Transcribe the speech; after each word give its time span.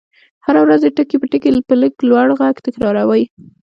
هره 0.45 0.59
ورځ 0.65 0.81
يې 0.85 0.91
ټکي 0.97 1.17
په 1.19 1.27
ټکي 1.31 1.49
په 1.69 1.75
لږ 1.81 1.93
لوړ 2.09 2.27
غږ 2.39 2.55
تکراروئ. 2.65 3.23